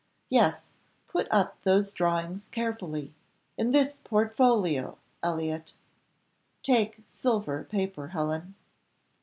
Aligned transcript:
Yes, 0.31 0.63
put 1.07 1.27
up 1.29 1.61
those 1.61 1.91
drawings 1.91 2.47
carefully, 2.49 3.13
in 3.55 3.71
this 3.71 3.99
portfolio, 4.03 4.97
Elliott; 5.21 5.75
take 6.63 6.97
silver 7.03 7.65
paper, 7.65 8.07
Helen." 8.07 8.55